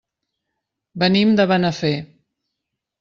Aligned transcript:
Venim 1.03 1.35
de 1.41 1.47
Benafer. 1.53 1.95